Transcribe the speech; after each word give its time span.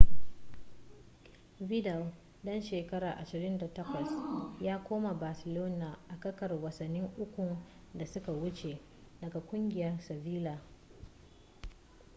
vidal 1.69 2.03
dan 2.45 2.57
shekara 2.67 3.11
28 3.21 4.57
ya 4.67 4.75
koma 4.87 5.13
barcelona 5.21 5.89
a 6.09 6.15
kakar 6.19 6.51
wasanni 6.53 7.01
ukun 7.01 7.57
da 7.93 8.05
suka 8.07 8.31
wuce 8.31 8.77
daga 9.21 9.39
kungiyar 9.41 10.01
sevilla 10.01 10.61